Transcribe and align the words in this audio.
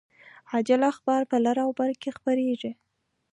عاجل 0.51 0.81
اخبار 0.91 1.21
په 1.31 1.37
لر 1.45 1.57
او 1.65 1.71
بر 1.77 1.91
کې 2.01 2.09
خپریږي 2.17 2.71